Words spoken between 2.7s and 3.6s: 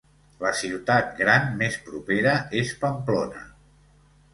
Pamplona.